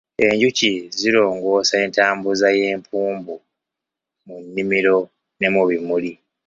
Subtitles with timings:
[0.27, 0.69] Enjuki
[0.99, 3.35] zirongoosa entambuza y'empumbu
[4.25, 4.97] mu nnimiro
[5.39, 6.13] ne mu bimuli.